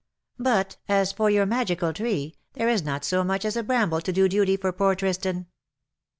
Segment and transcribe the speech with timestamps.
[0.49, 4.11] "But as for your magical tree, there is not so much as a bramble to
[4.11, 5.45] do duty for poor Tristan.